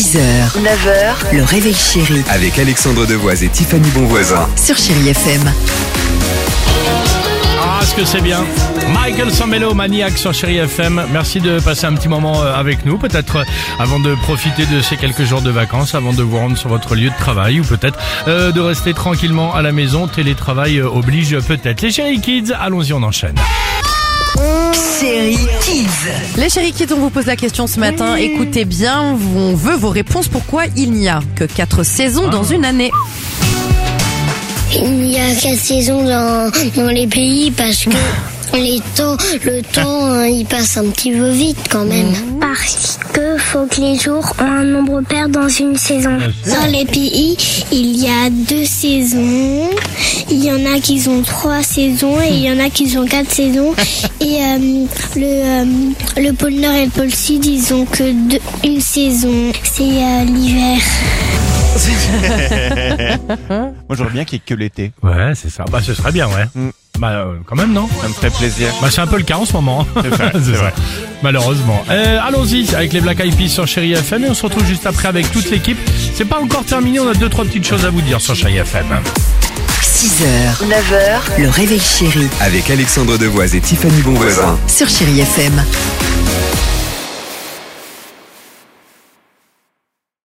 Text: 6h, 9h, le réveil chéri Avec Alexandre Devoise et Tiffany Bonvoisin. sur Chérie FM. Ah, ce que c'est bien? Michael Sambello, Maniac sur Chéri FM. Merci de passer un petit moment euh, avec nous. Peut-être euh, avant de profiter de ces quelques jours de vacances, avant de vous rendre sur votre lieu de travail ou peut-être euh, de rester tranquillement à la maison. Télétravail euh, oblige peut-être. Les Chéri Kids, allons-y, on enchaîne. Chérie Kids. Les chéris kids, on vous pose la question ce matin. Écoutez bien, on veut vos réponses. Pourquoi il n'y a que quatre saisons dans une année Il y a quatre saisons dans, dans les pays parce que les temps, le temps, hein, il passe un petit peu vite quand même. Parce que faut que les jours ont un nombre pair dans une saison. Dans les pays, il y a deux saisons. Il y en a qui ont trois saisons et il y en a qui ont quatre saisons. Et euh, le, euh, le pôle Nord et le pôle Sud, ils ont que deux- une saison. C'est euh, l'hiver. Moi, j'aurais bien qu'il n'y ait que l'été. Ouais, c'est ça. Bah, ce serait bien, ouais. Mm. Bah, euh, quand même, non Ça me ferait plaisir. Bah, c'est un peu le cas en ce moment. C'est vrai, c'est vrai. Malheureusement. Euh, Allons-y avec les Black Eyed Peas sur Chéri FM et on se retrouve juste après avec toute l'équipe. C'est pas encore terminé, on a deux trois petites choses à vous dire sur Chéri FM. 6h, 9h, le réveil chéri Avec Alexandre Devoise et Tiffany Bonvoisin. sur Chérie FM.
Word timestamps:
6h, 0.00 0.18
9h, 0.62 1.36
le 1.36 1.44
réveil 1.44 1.74
chéri 1.74 2.22
Avec 2.30 2.58
Alexandre 2.58 3.04
Devoise 3.04 3.42
et 3.44 3.50
Tiffany 3.50 3.86
Bonvoisin. 3.90 4.48
sur 4.56 4.74
Chérie 4.78 5.10
FM. 5.10 5.52
Ah, 7.60 7.80
ce 7.84 7.94
que 7.94 8.06
c'est 8.06 8.22
bien? 8.22 8.42
Michael 8.94 9.30
Sambello, 9.30 9.74
Maniac 9.74 10.16
sur 10.16 10.32
Chéri 10.32 10.56
FM. 10.56 11.04
Merci 11.12 11.40
de 11.40 11.60
passer 11.60 11.84
un 11.84 11.92
petit 11.92 12.08
moment 12.08 12.40
euh, 12.42 12.54
avec 12.54 12.86
nous. 12.86 12.96
Peut-être 12.96 13.36
euh, 13.36 13.44
avant 13.78 14.00
de 14.00 14.14
profiter 14.14 14.64
de 14.64 14.80
ces 14.80 14.96
quelques 14.96 15.24
jours 15.24 15.42
de 15.42 15.50
vacances, 15.50 15.94
avant 15.94 16.14
de 16.14 16.22
vous 16.22 16.38
rendre 16.38 16.56
sur 16.56 16.70
votre 16.70 16.94
lieu 16.94 17.10
de 17.10 17.18
travail 17.18 17.60
ou 17.60 17.64
peut-être 17.64 17.98
euh, 18.26 18.52
de 18.52 18.60
rester 18.60 18.94
tranquillement 18.94 19.54
à 19.54 19.60
la 19.60 19.70
maison. 19.70 20.08
Télétravail 20.08 20.78
euh, 20.78 20.88
oblige 20.88 21.38
peut-être. 21.40 21.82
Les 21.82 21.90
Chéri 21.92 22.22
Kids, 22.22 22.54
allons-y, 22.58 22.94
on 22.94 23.02
enchaîne. 23.02 23.34
Chérie 24.98 25.36
Kids. 25.36 25.49
Les 26.36 26.48
chéris 26.48 26.72
kids, 26.72 26.92
on 26.92 26.98
vous 26.98 27.10
pose 27.10 27.26
la 27.26 27.36
question 27.36 27.66
ce 27.66 27.78
matin. 27.80 28.16
Écoutez 28.16 28.64
bien, 28.64 29.00
on 29.02 29.54
veut 29.54 29.76
vos 29.76 29.90
réponses. 29.90 30.28
Pourquoi 30.28 30.64
il 30.76 30.92
n'y 30.92 31.08
a 31.08 31.20
que 31.36 31.44
quatre 31.44 31.82
saisons 31.82 32.28
dans 32.28 32.44
une 32.44 32.64
année 32.64 32.90
Il 34.74 35.06
y 35.10 35.18
a 35.18 35.34
quatre 35.34 35.58
saisons 35.58 36.02
dans, 36.04 36.50
dans 36.76 36.88
les 36.88 37.06
pays 37.06 37.50
parce 37.50 37.84
que 37.84 37.90
les 38.54 38.80
temps, 38.96 39.16
le 39.44 39.62
temps, 39.62 40.04
hein, 40.06 40.26
il 40.26 40.44
passe 40.46 40.76
un 40.76 40.84
petit 40.90 41.12
peu 41.12 41.28
vite 41.30 41.58
quand 41.70 41.84
même. 41.84 42.12
Parce 42.40 42.98
que 43.12 43.36
faut 43.38 43.66
que 43.66 43.80
les 43.80 43.98
jours 43.98 44.32
ont 44.40 44.44
un 44.44 44.64
nombre 44.64 45.00
pair 45.02 45.28
dans 45.28 45.48
une 45.48 45.76
saison. 45.76 46.18
Dans 46.46 46.66
les 46.70 46.84
pays, 46.84 47.36
il 47.72 47.96
y 47.96 48.06
a 48.08 48.28
deux 48.30 48.64
saisons. 48.64 49.68
Il 50.30 50.44
y 50.44 50.50
en 50.52 50.64
a 50.74 50.80
qui 50.80 51.02
ont 51.08 51.22
trois 51.22 51.62
saisons 51.62 52.20
et 52.20 52.28
il 52.30 52.40
y 52.44 52.50
en 52.50 52.58
a 52.58 52.70
qui 52.70 52.96
ont 52.98 53.06
quatre 53.06 53.30
saisons. 53.30 53.74
Et 54.20 54.36
euh, 54.36 54.58
le, 55.16 55.22
euh, 55.24 55.64
le 56.18 56.32
pôle 56.32 56.52
Nord 56.54 56.74
et 56.74 56.84
le 56.84 56.90
pôle 56.90 57.10
Sud, 57.12 57.44
ils 57.46 57.72
ont 57.72 57.86
que 57.86 58.12
deux- 58.28 58.38
une 58.64 58.80
saison. 58.80 59.50
C'est 59.64 59.82
euh, 59.82 60.24
l'hiver. 60.24 60.78
Moi, 63.50 63.96
j'aurais 63.96 64.10
bien 64.10 64.24
qu'il 64.24 64.38
n'y 64.38 64.42
ait 64.42 64.46
que 64.46 64.54
l'été. 64.54 64.92
Ouais, 65.02 65.32
c'est 65.34 65.50
ça. 65.50 65.64
Bah, 65.70 65.80
ce 65.82 65.94
serait 65.94 66.12
bien, 66.12 66.26
ouais. 66.28 66.46
Mm. 66.54 66.70
Bah, 66.98 67.08
euh, 67.12 67.34
quand 67.46 67.56
même, 67.56 67.72
non 67.72 67.88
Ça 68.00 68.08
me 68.08 68.12
ferait 68.12 68.30
plaisir. 68.30 68.68
Bah, 68.82 68.88
c'est 68.90 69.00
un 69.00 69.06
peu 69.06 69.16
le 69.16 69.22
cas 69.22 69.36
en 69.36 69.44
ce 69.46 69.52
moment. 69.54 69.86
C'est 70.02 70.08
vrai, 70.08 70.32
c'est 70.44 70.52
vrai. 70.52 70.72
Malheureusement. 71.22 71.82
Euh, 71.90 72.18
Allons-y 72.22 72.74
avec 72.74 72.92
les 72.92 73.00
Black 73.00 73.20
Eyed 73.20 73.34
Peas 73.36 73.48
sur 73.48 73.66
Chéri 73.66 73.92
FM 73.92 74.24
et 74.24 74.28
on 74.30 74.34
se 74.34 74.42
retrouve 74.42 74.66
juste 74.66 74.86
après 74.86 75.08
avec 75.08 75.30
toute 75.32 75.50
l'équipe. 75.50 75.78
C'est 76.14 76.24
pas 76.26 76.38
encore 76.40 76.64
terminé, 76.64 77.00
on 77.00 77.08
a 77.08 77.14
deux 77.14 77.28
trois 77.28 77.44
petites 77.44 77.66
choses 77.66 77.84
à 77.84 77.90
vous 77.90 78.02
dire 78.02 78.20
sur 78.20 78.34
Chéri 78.34 78.58
FM. 78.58 78.86
6h, 79.82 80.66
9h, 80.66 81.40
le 81.42 81.48
réveil 81.50 81.80
chéri 81.80 82.26
Avec 82.40 82.70
Alexandre 82.70 83.18
Devoise 83.18 83.54
et 83.54 83.60
Tiffany 83.60 84.00
Bonvoisin. 84.02 84.58
sur 84.66 84.88
Chérie 84.88 85.20
FM. 85.20 85.62